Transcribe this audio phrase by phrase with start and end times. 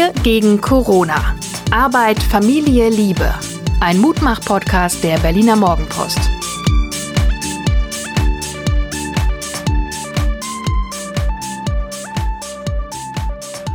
[0.00, 1.36] Wir gegen Corona.
[1.70, 3.34] Arbeit, Familie, Liebe.
[3.80, 6.18] Ein Mutmach-Podcast der Berliner Morgenpost.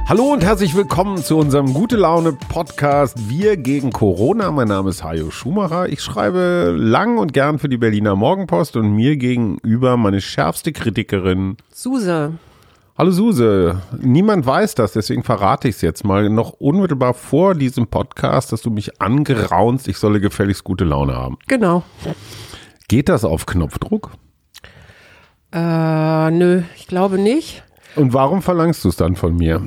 [0.08, 4.50] Hallo und herzlich willkommen zu unserem Gute Laune Podcast Wir gegen Corona.
[4.50, 5.90] Mein Name ist Hajo Schumacher.
[5.90, 11.58] Ich schreibe lang und gern für die Berliner Morgenpost und mir gegenüber meine schärfste Kritikerin
[11.72, 12.32] Suse.
[12.98, 17.88] Hallo Suse, niemand weiß das, deswegen verrate ich es jetzt mal noch unmittelbar vor diesem
[17.88, 21.38] Podcast, dass du mich angeraunst, ich solle gefälligst gute Laune haben.
[21.48, 21.84] Genau.
[22.88, 24.12] Geht das auf Knopfdruck?
[25.52, 27.64] Äh, nö, ich glaube nicht,
[27.98, 29.62] Und warum verlangst du es dann von mir?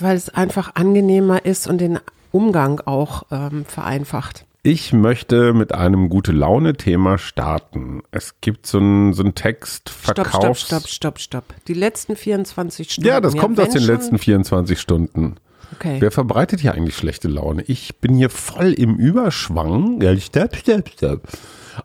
[0.00, 1.98] weil es einfach angenehmer ist und den
[2.32, 4.44] Umgang auch ähm, vereinfacht.
[4.66, 8.02] Ich möchte mit einem gute Laune-Thema starten.
[8.12, 10.62] Es gibt so einen so einen Text, Stopp, stopp, Verkaufs...
[10.62, 11.44] stopp, stopp, stopp.
[11.68, 13.06] Die letzten 24 Stunden.
[13.06, 15.34] Ja, das kommt aus den schon- letzten 24 Stunden.
[15.74, 15.96] Okay.
[15.98, 17.62] Wer verbreitet hier eigentlich schlechte Laune?
[17.66, 20.00] Ich bin hier voll im Überschwang.
[20.00, 21.20] Ja, stopp, stopp, stopp.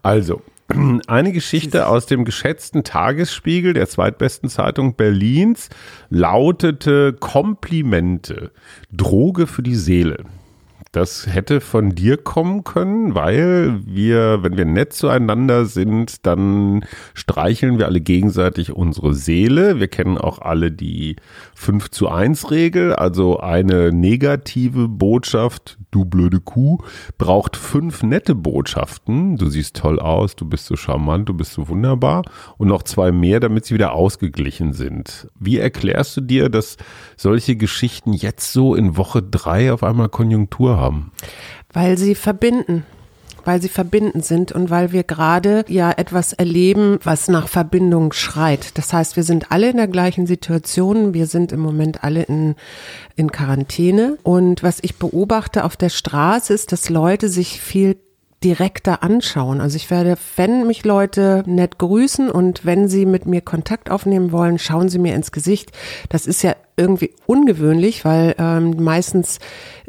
[0.01, 0.41] Also,
[1.07, 5.67] eine Geschichte aus dem geschätzten Tagesspiegel, der zweitbesten Zeitung Berlins,
[6.09, 8.51] lautete Komplimente.
[8.89, 10.23] Droge für die Seele.
[10.91, 17.77] Das hätte von dir kommen können, weil wir, wenn wir nett zueinander sind, dann streicheln
[17.77, 19.79] wir alle gegenseitig unsere Seele.
[19.79, 21.17] Wir kennen auch alle die
[21.53, 26.79] 5 zu 1 Regel, also eine negative Botschaft, du blöde Kuh,
[27.19, 29.37] braucht fünf nette Botschaften.
[29.37, 32.23] Du siehst toll aus, du bist so charmant, du bist so wunderbar
[32.57, 35.27] und noch zwei mehr, damit sie wieder ausgeglichen sind.
[35.39, 36.77] Wie erklärst du dir, dass
[37.15, 41.11] solche Geschichten jetzt so in Woche drei auf einmal Konjunktur haben?
[41.71, 42.85] Weil sie verbinden.
[43.45, 48.77] Weil sie verbinden sind und weil wir gerade ja etwas erleben, was nach Verbindung schreit.
[48.77, 51.13] Das heißt, wir sind alle in der gleichen Situation.
[51.13, 52.55] Wir sind im Moment alle in,
[53.15, 54.17] in Quarantäne.
[54.23, 57.95] Und was ich beobachte auf der Straße ist, dass Leute sich viel
[58.43, 59.59] direkter anschauen.
[59.61, 64.31] Also ich werde, wenn mich Leute nett grüßen und wenn sie mit mir Kontakt aufnehmen
[64.31, 65.71] wollen, schauen sie mir ins Gesicht.
[66.09, 69.39] Das ist ja irgendwie ungewöhnlich, weil ähm, meistens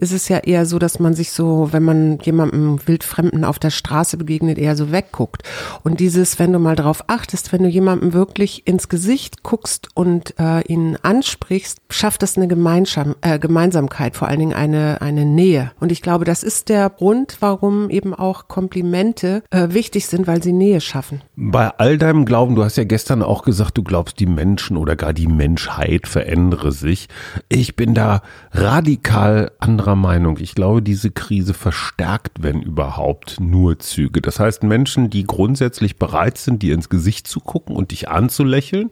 [0.00, 3.70] ist es ja eher so, dass man sich so, wenn man jemandem wildfremden auf der
[3.70, 5.42] Straße begegnet, eher so wegguckt.
[5.84, 10.34] Und dieses, wenn du mal drauf achtest, wenn du jemandem wirklich ins Gesicht guckst und
[10.38, 15.72] äh, ihn ansprichst, schafft das eine Gemeinsam äh, Gemeinsamkeit, vor allen Dingen eine, eine Nähe.
[15.80, 20.42] Und ich glaube, das ist der Grund, warum eben auch Komplimente äh, wichtig sind, weil
[20.42, 21.20] sie Nähe schaffen.
[21.36, 24.96] Bei all deinem Glauben, du hast ja gestern auch gesagt, du glaubst, die Menschen oder
[24.96, 27.08] gar die Menschheit verändere sich.
[27.48, 30.38] Ich bin da radikal anderer Meinung.
[30.40, 34.20] Ich glaube, diese Krise verstärkt, wenn überhaupt, nur Züge.
[34.20, 38.90] Das heißt, Menschen, die grundsätzlich bereit sind, dir ins Gesicht zu gucken und dich anzulächeln,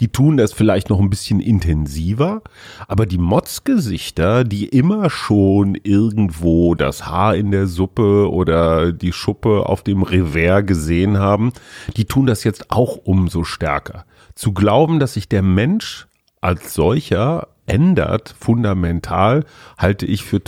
[0.00, 2.42] die tun das vielleicht noch ein bisschen intensiver.
[2.86, 9.66] Aber die Motzgesichter, die immer schon irgendwo das Haar in der Suppe oder die Schuppe
[9.66, 11.52] auf dem Revers gesehen haben,
[11.96, 14.04] die tun das jetzt auch umso stärker.
[14.34, 16.06] Zu glauben, dass sich der Mensch
[16.40, 19.44] als solcher ändert, fundamental,
[19.78, 20.42] halte ich für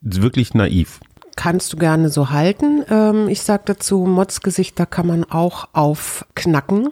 [0.00, 1.00] wirklich naiv.
[1.38, 2.84] Kannst du gerne so halten.
[2.90, 6.88] Ähm, ich sage dazu, Motzgesichter kann man auch aufknacken,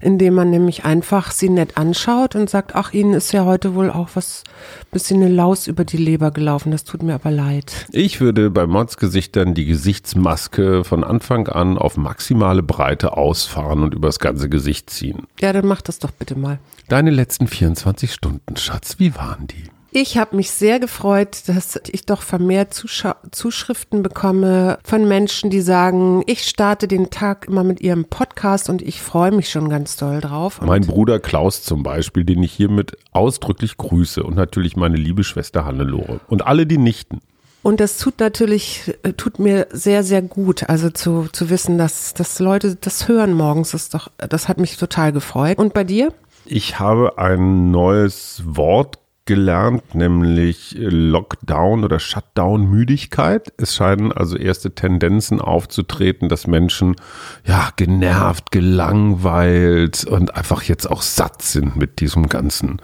[0.00, 3.90] indem man nämlich einfach sie nett anschaut und sagt, ach, Ihnen ist ja heute wohl
[3.90, 4.42] auch was,
[4.90, 7.86] bisschen eine Laus über die Leber gelaufen, das tut mir aber leid.
[7.92, 14.18] Ich würde bei Motzgesichtern die Gesichtsmaske von Anfang an auf maximale Breite ausfahren und übers
[14.18, 15.28] ganze Gesicht ziehen.
[15.40, 16.58] Ja, dann mach das doch bitte mal.
[16.88, 19.70] Deine letzten 24 Stunden, Schatz, wie waren die?
[19.96, 25.60] Ich habe mich sehr gefreut, dass ich doch vermehrt Zuscha Zuschriften bekomme von Menschen, die
[25.60, 29.94] sagen, ich starte den Tag immer mit ihrem Podcast und ich freue mich schon ganz
[29.94, 30.60] doll drauf.
[30.60, 35.22] Und Mein Bruder Klaus zum Beispiel, den ich hiermit ausdrücklich grüße und natürlich meine liebe
[35.22, 37.20] Schwester Hannelore und alle die Nichten.
[37.62, 40.68] Und das tut natürlich, äh, tut mir sehr, sehr gut.
[40.68, 44.76] Also zu, zu wissen, dass, dass Leute das hören morgens, ist doch, das hat mich
[44.76, 45.58] total gefreut.
[45.58, 46.12] Und bei dir?
[46.46, 53.52] Ich habe ein neues Wort gelernt, nämlich Lockdown oder Shutdown-Müdigkeit.
[53.56, 56.96] Es scheinen also erste Tendenzen aufzutreten, dass Menschen
[57.44, 62.80] ja genervt, gelangweilt und einfach jetzt auch satt sind mit diesem ganzen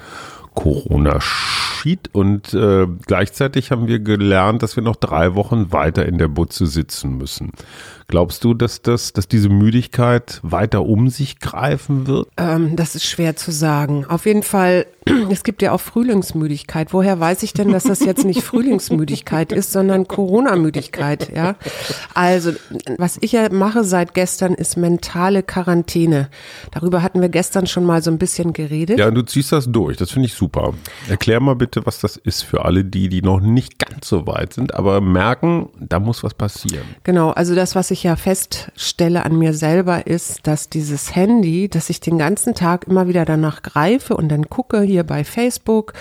[0.54, 2.10] Corona-Sheet.
[2.12, 6.66] Und äh, gleichzeitig haben wir gelernt, dass wir noch drei Wochen weiter in der Butze
[6.66, 7.52] sitzen müssen.
[8.10, 12.26] Glaubst du, dass das, dass diese Müdigkeit weiter um sich greifen wird?
[12.38, 14.04] Ähm, das ist schwer zu sagen.
[14.04, 14.86] Auf jeden Fall,
[15.30, 16.92] es gibt ja auch Frühlingsmüdigkeit.
[16.92, 21.54] Woher weiß ich denn, dass das jetzt nicht Frühlingsmüdigkeit ist, sondern Corona-Müdigkeit, ja?
[22.12, 22.50] Also,
[22.98, 26.30] was ich ja mache seit gestern ist mentale Quarantäne.
[26.72, 28.98] Darüber hatten wir gestern schon mal so ein bisschen geredet.
[28.98, 29.96] Ja, du ziehst das durch.
[29.98, 30.74] Das finde ich super.
[31.08, 34.52] Erklär mal bitte, was das ist für alle die, die noch nicht ganz so weit
[34.52, 36.82] sind, aber merken, da muss was passieren.
[37.04, 41.90] Genau, also das, was ich ja feststelle an mir selber, ist, dass dieses Handy, dass
[41.90, 45.92] ich den ganzen Tag immer wieder danach greife und dann gucke hier bei Facebook,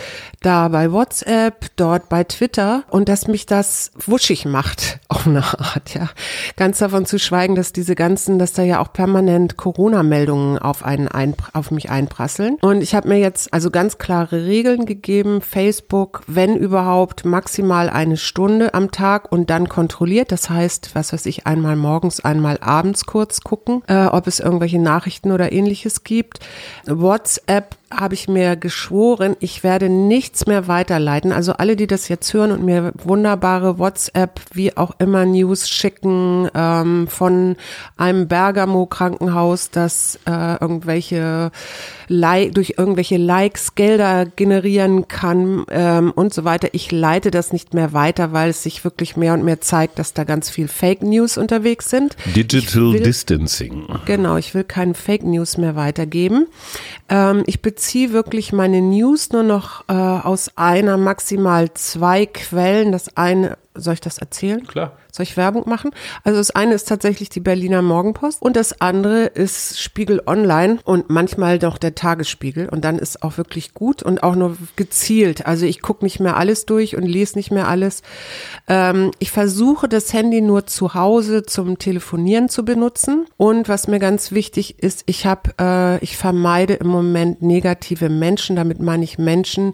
[0.41, 5.93] da bei WhatsApp, dort bei Twitter und dass mich das wuschig macht auf eine Art,
[5.93, 6.09] ja.
[6.55, 11.07] Ganz davon zu schweigen, dass diese ganzen, dass da ja auch permanent Corona-Meldungen auf einen
[11.07, 12.57] ein, auf mich einprasseln.
[12.61, 15.41] Und ich habe mir jetzt also ganz klare Regeln gegeben.
[15.41, 20.31] Facebook, wenn überhaupt, maximal eine Stunde am Tag und dann kontrolliert.
[20.31, 21.88] Das heißt, was weiß ich, einmal morgens,
[22.23, 26.39] einmal abends kurz gucken, äh, ob es irgendwelche Nachrichten oder ähnliches gibt.
[26.85, 31.31] WhatsApp habe ich mir geschworen, ich werde nichts mehr weiterleiten.
[31.31, 36.49] Also alle, die das jetzt hören und mir wunderbare WhatsApp, wie auch immer News schicken
[36.53, 37.55] ähm, von
[37.97, 41.51] einem Bergamo-Krankenhaus, das äh, irgendwelche
[42.07, 46.69] Li durch irgendwelche Likes Gelder generieren kann ähm, und so weiter.
[46.73, 50.13] Ich leite das nicht mehr weiter, weil es sich wirklich mehr und mehr zeigt, dass
[50.13, 52.15] da ganz viel Fake News unterwegs sind.
[52.35, 53.87] Digital will, Distancing.
[54.05, 56.47] Genau, ich will keine Fake News mehr weitergeben.
[57.09, 62.91] Ähm, ich beziehe wirklich meine News nur noch äh, aus einer, maximal zwei Quellen.
[62.91, 64.67] Das eine, soll ich das erzählen?
[64.67, 64.97] Klar.
[65.19, 65.91] Soll ich Werbung machen?
[66.23, 71.09] Also das eine ist tatsächlich die Berliner Morgenpost und das andere ist Spiegel Online und
[71.09, 75.45] manchmal noch der Tagesspiegel und dann ist auch wirklich gut und auch nur gezielt.
[75.45, 78.01] Also ich gucke nicht mehr alles durch und lese nicht mehr alles.
[78.69, 83.99] Ähm, ich versuche das Handy nur zu Hause zum Telefonieren zu benutzen und was mir
[83.99, 88.55] ganz wichtig ist, ich habe, äh, ich vermeide im Moment negative Menschen.
[88.55, 89.73] Damit meine ich Menschen,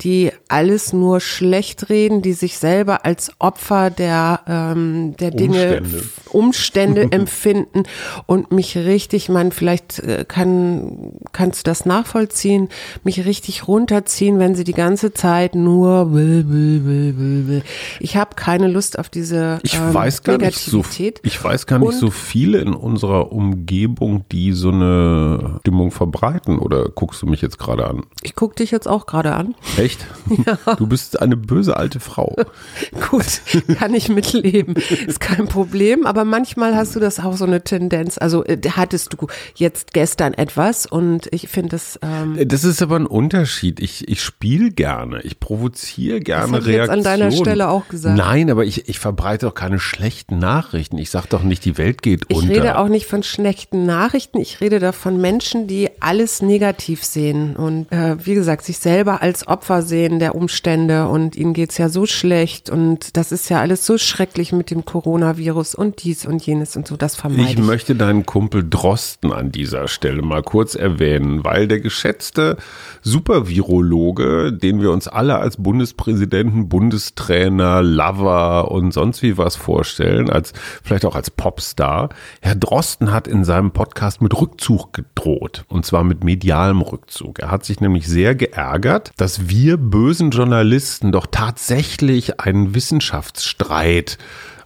[0.00, 5.82] die alles nur schlecht reden, die sich selber als Opfer der äh, ähm, der Dinge,
[5.82, 7.82] Umstände, Umstände empfinden
[8.26, 12.68] und mich richtig, man vielleicht äh, kann, kannst du das nachvollziehen,
[13.04, 17.62] mich richtig runterziehen, wenn sie die ganze Zeit nur will, will, will, will, will.
[18.00, 20.84] Ich habe keine Lust auf diese ich ähm, weiß gar Nicht so,
[21.22, 26.58] ich weiß gar nicht und, so viele in unserer Umgebung, die so eine Stimmung verbreiten.
[26.58, 28.04] Oder guckst du mich jetzt gerade an?
[28.22, 29.54] Ich gucke dich jetzt auch gerade an.
[29.76, 30.06] Echt?
[30.46, 30.74] Ja.
[30.76, 32.34] Du bist eine böse alte Frau.
[33.10, 33.42] Gut,
[33.78, 34.74] kann ich mitleben Leben.
[35.06, 38.18] Ist kein Problem, aber manchmal hast du das auch so eine Tendenz.
[38.18, 41.98] Also äh, hattest du jetzt gestern etwas und ich finde es.
[42.02, 43.80] Ähm das ist aber ein Unterschied.
[43.80, 46.98] Ich, ich spiele gerne, ich provoziere gerne das Reaktionen.
[46.98, 48.16] an deiner Stelle auch gesagt.
[48.16, 50.98] Nein, aber ich, ich verbreite auch keine schlechten Nachrichten.
[50.98, 52.50] Ich sage doch nicht, die Welt geht ich unter.
[52.50, 54.40] Ich rede auch nicht von schlechten Nachrichten.
[54.40, 59.22] Ich rede da von Menschen, die alles negativ sehen und äh, wie gesagt, sich selber
[59.22, 63.60] als Opfer sehen der Umstände und ihnen geht's ja so schlecht und das ist ja
[63.60, 67.42] alles so schrecklich schwierig mit dem Coronavirus und dies und jenes und so, das vermeide
[67.42, 67.58] ich.
[67.58, 72.56] Ich möchte deinen Kumpel Drosten an dieser Stelle mal kurz erwähnen, weil der geschätzte
[73.02, 80.52] Supervirologe, den wir uns alle als Bundespräsidenten, Bundestrainer, Lover und sonst wie was vorstellen, als
[80.82, 82.10] vielleicht auch als Popstar,
[82.40, 87.38] Herr Drosten hat in seinem Podcast mit Rückzug gedroht und zwar mit medialem Rückzug.
[87.38, 94.18] Er hat sich nämlich sehr geärgert, dass wir bösen Journalisten doch tatsächlich einen Wissenschaftsstreit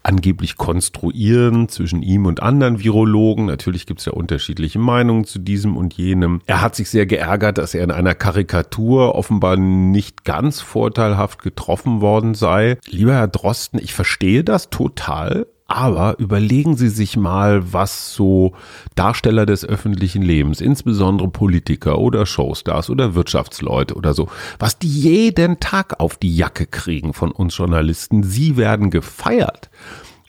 [0.04, 3.46] angeblich konstruieren zwischen ihm und anderen Virologen.
[3.46, 6.40] Natürlich gibt es ja unterschiedliche Meinungen zu diesem und jenem.
[6.46, 12.00] Er hat sich sehr geärgert, dass er in einer Karikatur offenbar nicht ganz vorteilhaft getroffen
[12.00, 12.78] worden sei.
[12.88, 15.46] Lieber Herr Drosten, ich verstehe das total.
[15.66, 18.52] Aber überlegen Sie sich mal, was so
[18.96, 24.28] Darsteller des öffentlichen Lebens, insbesondere Politiker oder Showstars oder Wirtschaftsleute oder so,
[24.58, 28.22] was die jeden Tag auf die Jacke kriegen von uns Journalisten.
[28.22, 29.70] Sie werden gefeiert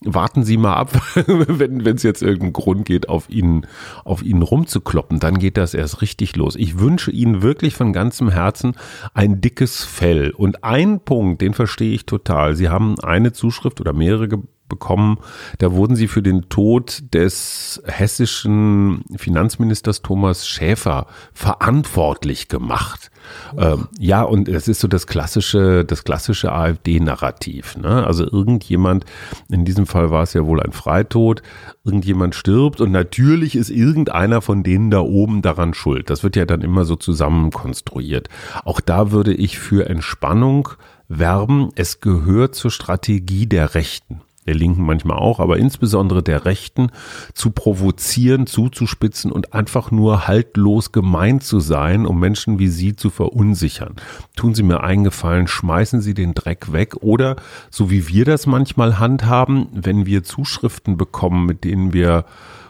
[0.05, 0.91] warten Sie mal ab,
[1.27, 3.65] wenn es jetzt irgendeinen Grund geht, auf Ihnen,
[4.03, 6.55] auf Ihnen rumzukloppen, dann geht das erst richtig los.
[6.55, 8.75] Ich wünsche Ihnen wirklich von ganzem Herzen
[9.13, 10.31] ein dickes Fell.
[10.31, 12.55] Und ein Punkt, den verstehe ich total.
[12.55, 14.27] Sie haben eine Zuschrift oder mehrere
[14.67, 15.17] bekommen.
[15.59, 23.11] Da wurden sie für den Tod des hessischen Finanzministers Thomas Schäfer verantwortlich gemacht.
[23.57, 27.77] Ähm, ja, und es ist so das klassische, das klassische AfD-Narrativ.
[27.77, 28.05] Ne?
[28.05, 29.05] Also irgendjemand,
[29.49, 31.41] in diesem Fall war es ja wohl ein Freitod,
[31.83, 36.09] irgendjemand stirbt und natürlich ist irgendeiner von denen da oben daran schuld.
[36.09, 38.29] Das wird ja dann immer so zusammenkonstruiert.
[38.63, 40.69] Auch da würde ich für Entspannung
[41.07, 41.69] werben.
[41.75, 46.91] Es gehört zur Strategie der Rechten der Linken manchmal auch, aber insbesondere der Rechten,
[47.33, 53.09] zu provozieren, zuzuspitzen und einfach nur haltlos gemein zu sein, um Menschen wie Sie zu
[53.09, 53.95] verunsichern.
[54.35, 57.35] Tun Sie mir eingefallen, schmeißen Sie den Dreck weg oder,
[57.69, 62.25] so wie wir das manchmal handhaben, wenn wir Zuschriften bekommen, mit denen wir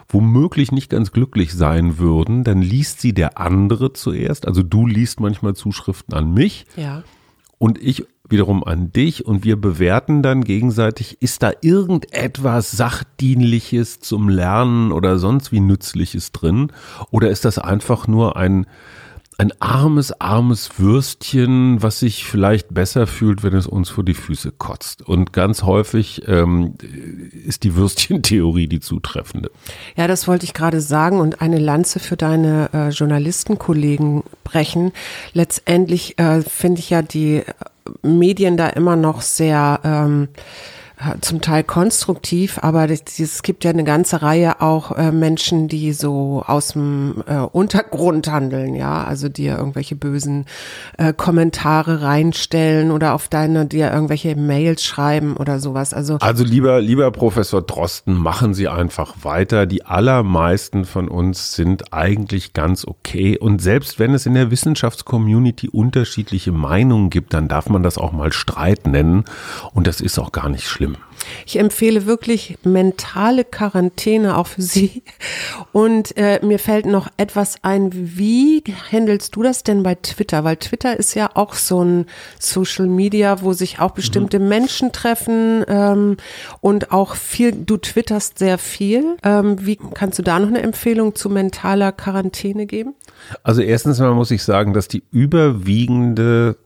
[0.08, 4.46] womöglich nicht ganz glücklich sein würden, dann liest sie der andere zuerst.
[4.46, 6.66] Also du liest manchmal Zuschriften an mich.
[6.76, 7.02] Ja.
[7.58, 14.28] Und ich wiederum an dich und wir bewerten dann gegenseitig, ist da irgendetwas Sachdienliches zum
[14.28, 16.72] Lernen oder sonst wie Nützliches drin?
[17.10, 18.66] Oder ist das einfach nur ein
[19.38, 24.52] ein armes, armes Würstchen, was sich vielleicht besser fühlt, wenn es uns vor die Füße
[24.52, 25.02] kotzt.
[25.02, 26.74] Und ganz häufig ähm,
[27.44, 29.50] ist die Würstchentheorie die zutreffende.
[29.94, 34.92] Ja, das wollte ich gerade sagen und eine Lanze für deine äh, Journalistenkollegen brechen.
[35.34, 37.42] Letztendlich äh, finde ich ja die
[38.02, 40.28] Medien da immer noch sehr ähm,
[41.20, 46.42] zum Teil konstruktiv, aber es gibt ja eine ganze Reihe auch äh, Menschen, die so
[46.46, 50.46] aus dem äh, Untergrund handeln, ja, also dir irgendwelche bösen
[50.96, 55.92] äh, Kommentare reinstellen oder auf deine dir irgendwelche Mails schreiben oder sowas.
[55.92, 59.66] Also also lieber lieber Professor Drosten, machen Sie einfach weiter.
[59.66, 65.68] Die allermeisten von uns sind eigentlich ganz okay und selbst wenn es in der Wissenschaftscommunity
[65.68, 69.24] unterschiedliche Meinungen gibt, dann darf man das auch mal Streit nennen
[69.74, 70.96] und das ist auch gar nicht schlimm schlimm.
[71.44, 75.02] Ich empfehle wirklich mentale Quarantäne auch für Sie.
[75.72, 78.62] Und äh, mir fällt noch etwas ein, wie
[78.92, 80.44] handelst du das denn bei Twitter?
[80.44, 82.06] Weil Twitter ist ja auch so ein
[82.38, 84.48] Social Media, wo sich auch bestimmte mhm.
[84.48, 86.16] Menschen treffen ähm,
[86.60, 89.16] und auch viel, du twitterst sehr viel.
[89.22, 92.94] Ähm, wie kannst du da noch eine Empfehlung zu mentaler Quarantäne geben?
[93.42, 96.56] Also erstens mal muss ich sagen, dass die überwiegende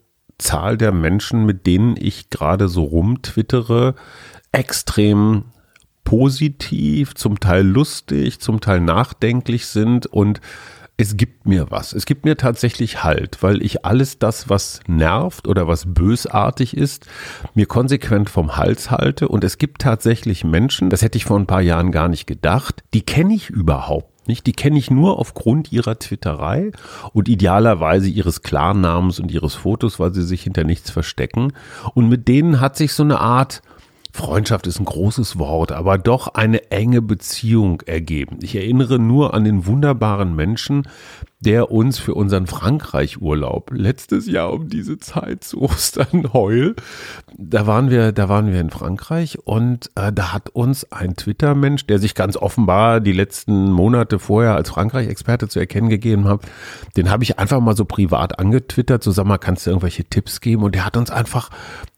[0.41, 3.95] Zahl der Menschen, mit denen ich gerade so rumtwittere,
[4.53, 5.45] extrem
[6.05, 10.41] positiv, zum Teil lustig, zum Teil nachdenklich sind und
[11.01, 11.95] es gibt mir was.
[11.95, 17.07] Es gibt mir tatsächlich Halt, weil ich alles das, was nervt oder was bösartig ist,
[17.55, 19.29] mir konsequent vom Hals halte.
[19.29, 22.83] Und es gibt tatsächlich Menschen, das hätte ich vor ein paar Jahren gar nicht gedacht,
[22.93, 24.47] die kenne ich überhaupt nicht.
[24.47, 26.71] Die kenne ich nur aufgrund ihrer Twitterei
[27.13, 31.53] und idealerweise ihres Klarnamens und ihres Fotos, weil sie sich hinter nichts verstecken.
[31.95, 33.63] Und mit denen hat sich so eine Art
[34.13, 38.39] Freundschaft ist ein großes Wort, aber doch eine enge Beziehung ergeben.
[38.43, 40.89] Ich erinnere nur an den wunderbaren Menschen,
[41.41, 46.77] der uns für unseren Frankreich-Urlaub letztes Jahr um diese Zeit zu Ostern heul,
[47.37, 51.87] da waren wir, da waren wir in Frankreich und äh, da hat uns ein Twitter-Mensch,
[51.87, 56.43] der sich ganz offenbar die letzten Monate vorher als Frankreich-Experte zu erkennen gegeben hat,
[56.97, 60.63] den habe ich einfach mal so privat angetwittert, mal, kannst du irgendwelche Tipps geben?
[60.63, 61.51] Und der hat uns einfach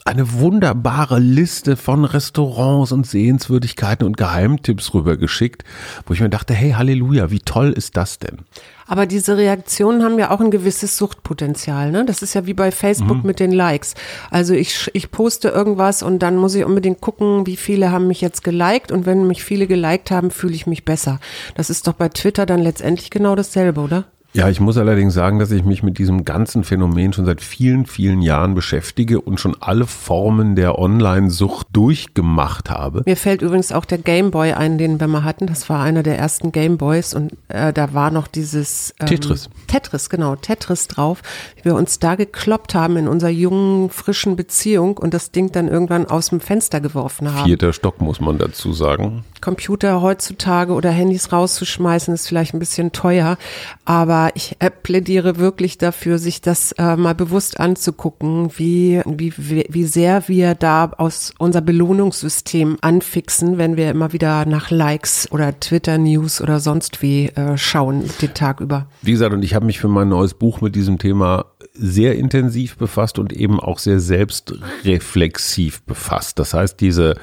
[0.05, 5.65] eine wunderbare Liste von Restaurants und Sehenswürdigkeiten und Geheimtipps rübergeschickt,
[6.07, 8.39] wo ich mir dachte, hey Halleluja, wie toll ist das denn?
[8.87, 11.91] Aber diese Reaktionen haben ja auch ein gewisses Suchtpotenzial.
[11.91, 12.05] Ne?
[12.05, 13.27] Das ist ja wie bei Facebook mhm.
[13.27, 13.95] mit den Likes.
[14.31, 18.21] Also ich, ich poste irgendwas und dann muss ich unbedingt gucken, wie viele haben mich
[18.21, 18.93] jetzt geliked.
[18.93, 21.21] Und wenn mich viele geliked haben, fühle ich mich besser.
[21.55, 24.05] Das ist doch bei Twitter dann letztendlich genau dasselbe, oder?
[24.35, 27.85] Ja, ich muss allerdings sagen, dass ich mich mit diesem ganzen Phänomen schon seit vielen,
[27.85, 33.03] vielen Jahren beschäftige und schon alle Formen der Online-Sucht durchgemacht habe.
[33.05, 35.47] Mir fällt übrigens auch der Gameboy ein, den wir mal hatten.
[35.47, 39.51] Das war einer der ersten Gameboys und äh, da war noch dieses ähm, Tetris.
[39.67, 41.21] Tetris, genau, Tetris drauf.
[41.57, 45.69] Wie wir uns da gekloppt haben in unserer jungen, frischen Beziehung und das Ding dann
[45.69, 47.45] irgendwann aus dem Fenster geworfen haben.
[47.45, 49.25] Vierter Stock muss man dazu sagen.
[49.43, 53.37] Computer heutzutage oder Handys rauszuschmeißen ist vielleicht ein bisschen teuer,
[53.85, 59.33] aber ich äh, plädiere wirklich dafür, sich das äh, mal bewusst anzugucken, wie, wie,
[59.69, 65.59] wie sehr wir da aus unser Belohnungssystem anfixen, wenn wir immer wieder nach Likes oder
[65.59, 68.87] Twitter-News oder sonst wie äh, schauen den Tag über.
[69.03, 72.77] Wie gesagt, und ich habe mich für mein neues Buch mit diesem Thema sehr intensiv
[72.77, 76.39] befasst und eben auch sehr selbstreflexiv befasst.
[76.39, 77.15] Das heißt, diese,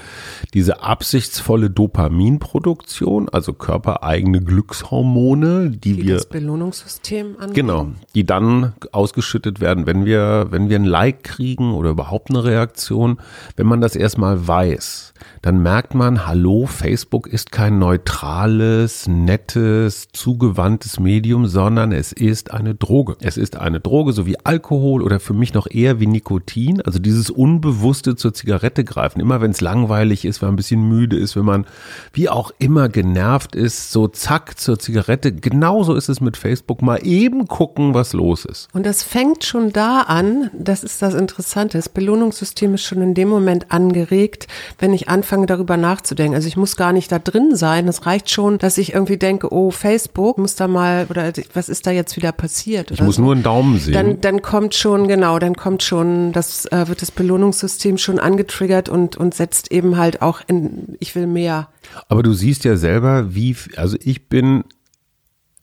[0.53, 6.15] diese absichtsvolle Dopaminproduktion, also körpereigene Glückshormone, die, die wir.
[6.15, 7.53] Das Belohnungssystem angehen.
[7.53, 12.43] Genau, die dann ausgeschüttet werden, wenn wir, wenn wir ein Like kriegen oder überhaupt eine
[12.43, 13.19] Reaktion.
[13.55, 20.99] Wenn man das erstmal weiß, dann merkt man, hallo, Facebook ist kein neutrales, nettes, zugewandtes
[20.99, 23.15] Medium, sondern es ist eine Droge.
[23.21, 26.81] Es ist eine Droge, so wie wie Alkohol oder für mich noch eher wie Nikotin.
[26.81, 29.19] Also dieses Unbewusste zur Zigarette greifen.
[29.19, 31.65] Immer wenn es langweilig ist, wenn man ein bisschen müde ist, wenn man
[32.13, 35.31] wie auch immer genervt ist, so zack zur Zigarette.
[35.31, 36.81] Genauso ist es mit Facebook.
[36.81, 38.67] Mal eben gucken, was los ist.
[38.73, 41.77] Und das fängt schon da an, das ist das Interessante.
[41.77, 46.35] Das Belohnungssystem ist schon in dem Moment angeregt, wenn ich anfange darüber nachzudenken.
[46.35, 47.87] Also ich muss gar nicht da drin sein.
[47.87, 51.87] Es reicht schon, dass ich irgendwie denke, oh, Facebook muss da mal, oder was ist
[51.87, 52.91] da jetzt wieder passiert?
[52.91, 53.21] Ich muss so.
[53.21, 53.93] nur einen Daumen sehen.
[53.93, 58.87] Dann, dann kommt schon, genau, dann kommt schon, das äh, wird das Belohnungssystem schon angetriggert
[58.87, 61.69] und, und setzt eben halt auch in, ich will mehr.
[62.09, 64.65] Aber du siehst ja selber, wie, also ich bin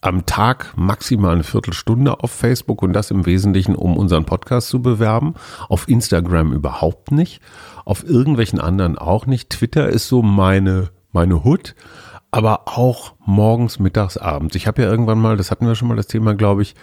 [0.01, 4.83] am Tag maximal eine Viertelstunde auf Facebook und das im Wesentlichen, um unseren Podcast zu
[4.83, 5.35] bewerben.
[5.69, 7.41] Auf Instagram überhaupt nicht.
[7.85, 9.51] Auf irgendwelchen anderen auch nicht.
[9.51, 11.77] Twitter ist so meine, meine Hut
[12.37, 14.57] aber auch morgens, mittags, abends.
[14.57, 16.75] Ich habe ja irgendwann mal, das hatten wir schon mal das Thema, glaube ich,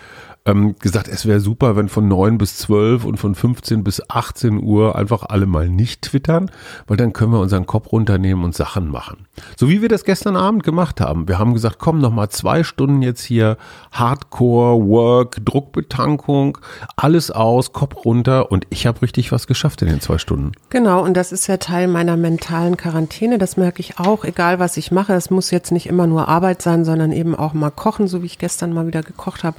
[0.45, 4.61] ähm, gesagt, es wäre super, wenn von 9 bis 12 und von 15 bis 18
[4.61, 6.51] Uhr einfach alle mal nicht twittern,
[6.85, 9.25] weil dann können wir unseren Kopf runternehmen und Sachen machen.
[9.55, 11.27] So wie wir das gestern Abend gemacht haben.
[11.29, 13.57] Wir haben gesagt, komm noch mal zwei Stunden jetzt hier
[13.91, 16.57] Hardcore, Work, Druckbetankung,
[16.97, 20.51] alles aus, Kopf runter und ich habe richtig was geschafft in den zwei Stunden.
[20.69, 23.37] Genau, und das ist ja Teil meiner mentalen Quarantäne.
[23.37, 25.13] Das merke ich auch, egal was ich mache.
[25.13, 28.25] Es muss jetzt nicht immer nur Arbeit sein, sondern eben auch mal kochen, so wie
[28.25, 29.57] ich gestern mal wieder gekocht habe.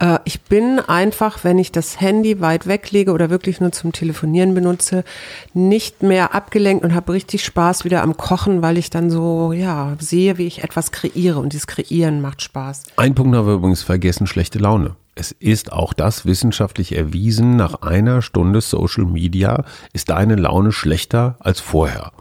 [0.00, 4.54] Äh, ich bin einfach, wenn ich das Handy weit weglege oder wirklich nur zum Telefonieren
[4.54, 5.04] benutze,
[5.54, 9.96] nicht mehr abgelenkt und habe richtig Spaß wieder am Kochen, weil ich dann so, ja,
[9.98, 12.84] sehe, wie ich etwas kreiere und dieses Kreieren macht Spaß.
[12.96, 14.96] Ein Punkt haben wir übrigens vergessen, schlechte Laune.
[15.14, 21.36] Es ist auch das wissenschaftlich erwiesen, nach einer Stunde Social Media ist deine Laune schlechter
[21.40, 22.12] als vorher.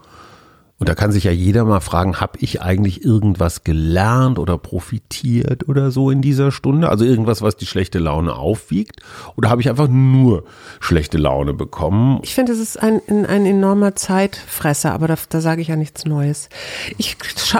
[0.77, 5.69] Und da kann sich ja jeder mal fragen, habe ich eigentlich irgendwas gelernt oder profitiert
[5.69, 6.89] oder so in dieser Stunde?
[6.89, 8.99] Also irgendwas, was die schlechte Laune aufwiegt?
[9.37, 10.43] Oder habe ich einfach nur
[10.81, 12.19] schlechte Laune bekommen?
[12.23, 16.03] Ich finde, es ist ein, ein enormer Zeitfresser, aber da, da sage ich ja nichts
[16.03, 16.49] Neues.
[16.97, 17.15] Ich,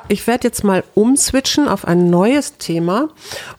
[0.10, 3.08] ich werde jetzt mal umswitchen auf ein neues Thema.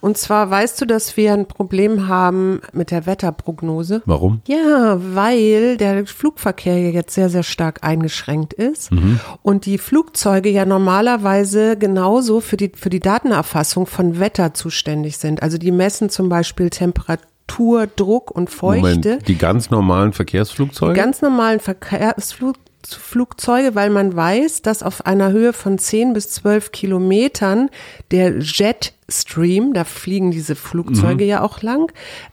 [0.01, 4.03] Und zwar weißt du, dass wir ein Problem haben mit der Wetterprognose?
[4.05, 4.41] Warum?
[4.47, 8.91] Ja, weil der Flugverkehr jetzt sehr, sehr stark eingeschränkt ist.
[8.91, 15.19] Mhm und die Flugzeuge ja normalerweise genauso für die, für die Datenerfassung von Wetter zuständig
[15.19, 15.41] sind.
[15.41, 18.81] Also die messen zum Beispiel Temperatur, Druck und Feuchte.
[18.81, 20.95] Moment, die ganz normalen Verkehrsflugzeuge?
[20.95, 26.73] Die ganz normalen Verkehrsflugzeuge, weil man weiß, dass auf einer Höhe von 10 bis 12
[26.73, 27.69] Kilometern
[28.11, 31.29] der Jetstream, da fliegen diese Flugzeuge mhm.
[31.29, 31.89] ja auch lang,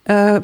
[0.06, 0.40] äh,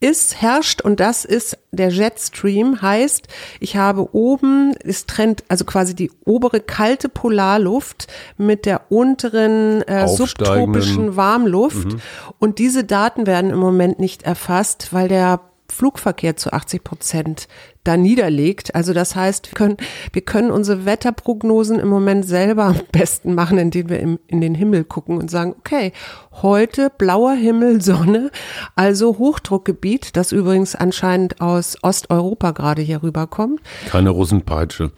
[0.00, 3.26] ist, herrscht und das ist der Jetstream, heißt,
[3.60, 8.06] ich habe oben, es trennt also quasi die obere kalte Polarluft
[8.36, 12.00] mit der unteren äh, subtropischen Warmluft mhm.
[12.38, 15.40] und diese Daten werden im Moment nicht erfasst, weil der
[15.78, 17.48] Flugverkehr zu 80 Prozent
[17.84, 18.74] da niederlegt.
[18.74, 19.76] Also das heißt, wir können,
[20.12, 24.56] wir können unsere Wetterprognosen im Moment selber am besten machen, indem wir im, in den
[24.56, 25.92] Himmel gucken und sagen, okay,
[26.42, 28.32] heute blauer Himmel, Sonne,
[28.74, 33.60] also Hochdruckgebiet, das übrigens anscheinend aus Osteuropa gerade hier rüberkommt.
[33.88, 34.90] Keine Russenpeitsche.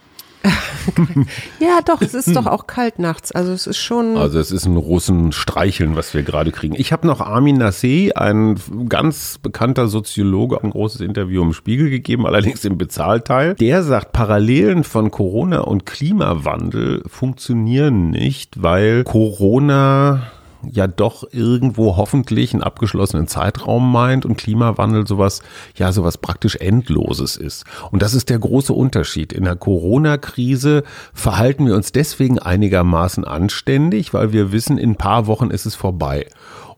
[1.60, 3.32] ja, doch, es ist doch auch kalt nachts.
[3.32, 4.16] Also es ist schon.
[4.16, 6.74] Also es ist ein Russen Streicheln, was wir gerade kriegen.
[6.76, 12.26] Ich habe noch Armin Nassé, ein ganz bekannter Soziologe, ein großes Interview im Spiegel gegeben,
[12.26, 13.54] allerdings im Bezahlteil.
[13.54, 20.30] Der sagt, Parallelen von Corona und Klimawandel funktionieren nicht, weil Corona
[20.70, 25.42] ja doch irgendwo hoffentlich einen abgeschlossenen Zeitraum meint und Klimawandel sowas,
[25.76, 27.64] ja, sowas praktisch Endloses ist.
[27.90, 29.32] Und das ist der große Unterschied.
[29.32, 30.82] In der Corona-Krise
[31.14, 35.74] verhalten wir uns deswegen einigermaßen anständig, weil wir wissen, in ein paar Wochen ist es
[35.74, 36.26] vorbei.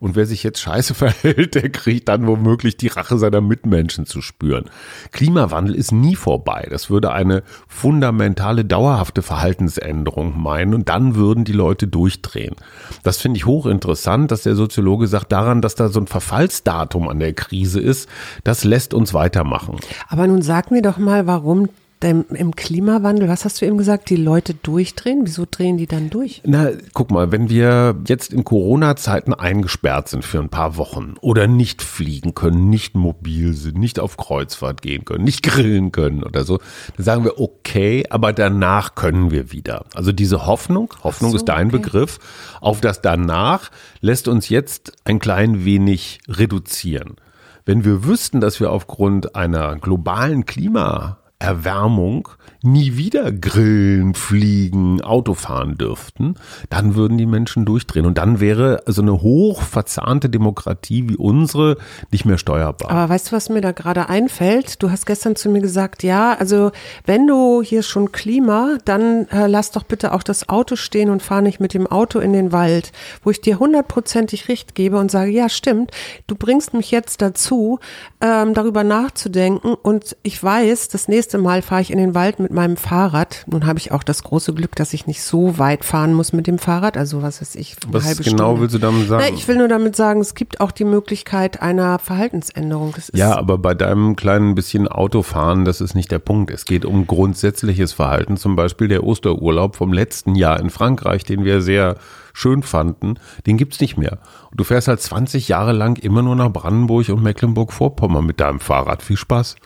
[0.02, 4.20] Und wer sich jetzt scheiße verhält, der kriegt dann womöglich die Rache seiner Mitmenschen zu
[4.20, 4.64] spüren.
[5.12, 6.66] Klimawandel ist nie vorbei.
[6.68, 12.56] Das würde eine fundamentale, dauerhafte Verhaltensänderung meinen und dann würden die Leute durchdrehen.
[13.04, 17.20] Das finde ich hochinteressant, dass der Soziologe sagt, daran, dass da so ein Verfallsdatum an
[17.20, 18.08] der Krise ist,
[18.42, 19.76] das lässt uns weitermachen.
[20.08, 21.68] Aber nun sag mir doch mal, warum
[22.10, 25.22] im Klimawandel, was hast du eben gesagt, die Leute durchdrehen?
[25.24, 26.42] Wieso drehen die dann durch?
[26.44, 31.46] Na, guck mal, wenn wir jetzt in Corona-Zeiten eingesperrt sind für ein paar Wochen oder
[31.46, 36.44] nicht fliegen können, nicht mobil sind, nicht auf Kreuzfahrt gehen können, nicht grillen können oder
[36.44, 36.58] so,
[36.96, 39.84] dann sagen wir, okay, aber danach können wir wieder.
[39.94, 41.78] Also diese Hoffnung, Hoffnung so, ist dein okay.
[41.78, 42.18] Begriff,
[42.60, 47.16] auf das danach lässt uns jetzt ein klein wenig reduzieren.
[47.64, 52.28] Wenn wir wüssten, dass wir aufgrund einer globalen Klima Erwärmung
[52.62, 56.36] nie wieder grillen, fliegen, Auto fahren dürften,
[56.70, 58.06] dann würden die Menschen durchdrehen.
[58.06, 61.76] Und dann wäre so eine hochverzahnte Demokratie wie unsere
[62.10, 62.90] nicht mehr steuerbar.
[62.90, 64.82] Aber weißt du, was mir da gerade einfällt?
[64.82, 66.70] Du hast gestern zu mir gesagt, ja, also
[67.04, 71.22] wenn du hier schon Klima, dann äh, lass doch bitte auch das Auto stehen und
[71.22, 72.92] fahr nicht mit dem Auto in den Wald,
[73.24, 75.90] wo ich dir hundertprozentig recht gebe und sage, ja, stimmt,
[76.28, 77.80] du bringst mich jetzt dazu,
[78.20, 82.52] ähm, darüber nachzudenken und ich weiß, das nächste Mal fahre ich in den Wald mit
[82.52, 83.44] meinem Fahrrad.
[83.46, 86.46] Nun habe ich auch das große Glück, dass ich nicht so weit fahren muss mit
[86.46, 86.96] dem Fahrrad.
[86.96, 88.60] Also was weiß ich, eine was halbe genau Stunde.
[88.60, 89.24] willst du damit sagen?
[89.28, 92.94] Na, ich will nur damit sagen, es gibt auch die Möglichkeit einer Verhaltensänderung.
[93.12, 96.50] ja, aber bei deinem kleinen bisschen Autofahren, das ist nicht der Punkt.
[96.50, 98.36] Es geht um grundsätzliches Verhalten.
[98.36, 101.96] Zum Beispiel der Osterurlaub vom letzten Jahr in Frankreich, den wir sehr
[102.32, 103.16] schön fanden,
[103.46, 104.18] den gibt's nicht mehr.
[104.50, 108.60] Und du fährst halt 20 Jahre lang immer nur nach Brandenburg und Mecklenburg-Vorpommern mit deinem
[108.60, 109.02] Fahrrad.
[109.02, 109.56] Viel Spaß.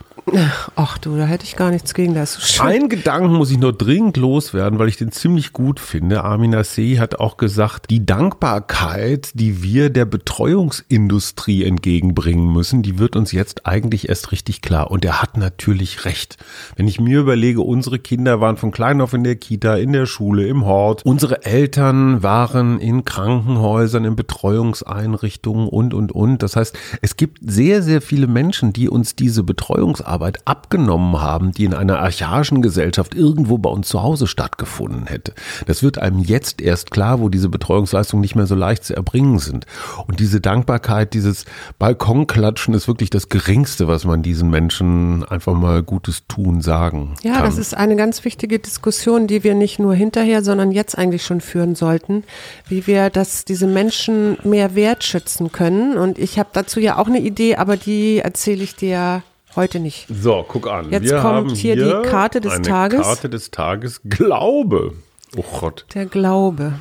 [0.75, 2.67] Ach du, da hätte ich gar nichts gegen, das ist so schön.
[2.67, 6.23] Ein Gedanken muss ich nur dringend loswerden, weil ich den ziemlich gut finde.
[6.23, 13.15] Amina See hat auch gesagt, die Dankbarkeit, die wir der Betreuungsindustrie entgegenbringen müssen, die wird
[13.15, 14.91] uns jetzt eigentlich erst richtig klar.
[14.91, 16.37] Und er hat natürlich recht.
[16.75, 20.07] Wenn ich mir überlege, unsere Kinder waren von klein auf in der Kita, in der
[20.07, 21.05] Schule, im Hort.
[21.05, 26.43] Unsere Eltern waren in Krankenhäusern, in Betreuungseinrichtungen und, und, und.
[26.43, 31.51] Das heißt, es gibt sehr, sehr viele Menschen, die uns diese Betreuungsarbeit Arbeit abgenommen haben,
[31.51, 35.35] die in einer archaischen Gesellschaft irgendwo bei uns zu Hause stattgefunden hätte.
[35.67, 39.37] Das wird einem jetzt erst klar, wo diese Betreuungsleistungen nicht mehr so leicht zu erbringen
[39.37, 39.67] sind.
[40.07, 41.45] Und diese Dankbarkeit, dieses
[41.77, 47.33] Balkonklatschen ist wirklich das Geringste, was man diesen Menschen einfach mal Gutes tun sagen ja,
[47.33, 47.41] kann.
[47.41, 51.23] Ja, das ist eine ganz wichtige Diskussion, die wir nicht nur hinterher, sondern jetzt eigentlich
[51.23, 52.23] schon führen sollten,
[52.67, 55.95] wie wir das, diese Menschen mehr wertschätzen können.
[55.95, 59.21] Und ich habe dazu ja auch eine Idee, aber die erzähle ich dir
[59.57, 60.05] Heute nicht.
[60.07, 60.91] So, guck an.
[60.91, 63.01] Jetzt Wir kommt hier, hier, die Karte des eine Tages.
[63.01, 64.01] Karte des Tages.
[64.05, 64.93] Glaube.
[65.35, 65.87] Oh Gott.
[65.95, 66.73] Der Glaube.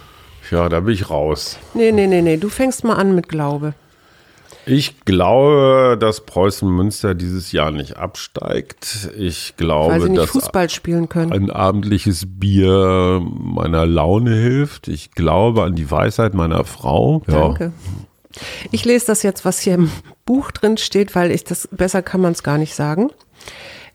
[0.51, 1.57] Ja, da bin ich raus.
[1.73, 2.37] Nee, nee, nee, nee.
[2.37, 3.73] Du fängst mal an mit Glaube.
[4.67, 9.11] Ich glaube, dass Preußen Münster dieses Jahr nicht absteigt.
[9.17, 11.33] Ich glaube, Weil sie nicht dass Fußball spielen können.
[11.33, 14.89] ein abendliches Bier meiner Laune hilft.
[14.89, 17.23] Ich glaube an die Weisheit meiner Frau.
[17.27, 17.65] Danke.
[17.65, 17.73] Ja.
[18.71, 19.91] Ich lese das jetzt, was hier im
[20.25, 23.11] Buch drin steht, weil ich das besser kann man es gar nicht sagen.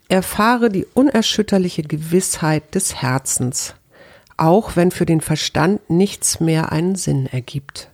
[0.08, 3.76] Erfahre die unerschütterliche Gewissheit des Herzens,
[4.38, 7.90] auch wenn für den Verstand nichts mehr einen Sinn ergibt.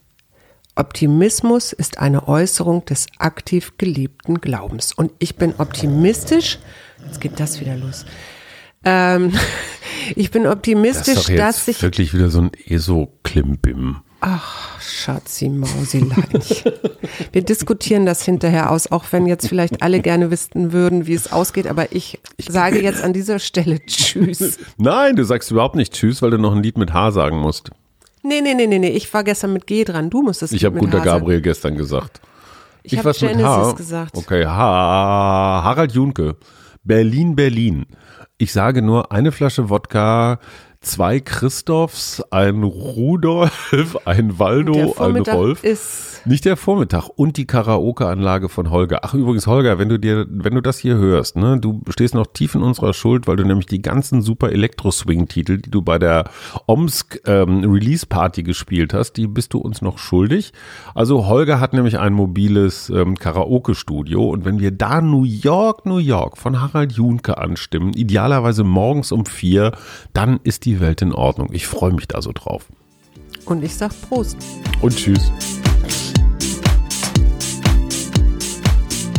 [0.78, 4.94] Optimismus ist eine Äußerung des aktiv gelebten Glaubens.
[4.94, 6.60] Und ich bin optimistisch.
[7.06, 8.06] Jetzt geht das wieder los.
[8.84, 9.34] Ähm,
[10.16, 13.98] ich bin optimistisch, das ist doch jetzt dass ich wirklich wieder so ein ESO-Klimbim.
[14.20, 16.26] Ach, Schatzi Mausilein.
[17.32, 21.32] Wir diskutieren das hinterher aus, auch wenn jetzt vielleicht alle gerne wissen würden, wie es
[21.32, 24.58] ausgeht, aber ich sage jetzt an dieser Stelle Tschüss.
[24.78, 27.70] Nein, du sagst überhaupt nicht Tschüss, weil du noch ein Lied mit H sagen musst.
[28.24, 28.90] Nee, nee, nee, nee, nee.
[28.90, 30.10] Ich war gestern mit G dran.
[30.10, 32.20] Du musstest Ich habe Gunter Gabriel gestern gesagt.
[32.84, 33.72] Ich, ich habe Genesis H.
[33.74, 34.18] gesagt.
[34.18, 35.62] Okay, H.
[35.64, 36.36] Harald Junke.
[36.84, 37.86] Berlin, Berlin.
[38.38, 40.40] Ich sage nur eine Flasche Wodka,
[40.88, 45.64] zwei Christophs, ein Rudolf, ein Waldo, ein Rolf.
[45.64, 49.00] Ist nicht der Vormittag und die Karaoke-Anlage von Holger.
[49.04, 52.28] Ach übrigens, Holger, wenn du dir, wenn du das hier hörst, ne, du stehst noch
[52.28, 56.30] tief in unserer Schuld, weil du nämlich die ganzen super Elektro-Swing-Titel, die du bei der
[56.66, 60.54] Omsk ähm, Release-Party gespielt hast, die bist du uns noch schuldig.
[60.94, 65.98] Also Holger hat nämlich ein mobiles ähm, Karaoke-Studio und wenn wir da New York, New
[65.98, 69.72] York von Harald Junke anstimmen, idealerweise morgens um vier,
[70.14, 71.50] dann ist die Welt in Ordnung.
[71.52, 72.68] Ich freue mich da so drauf.
[73.46, 74.38] Und ich sag Prost.
[74.82, 75.32] Und tschüss.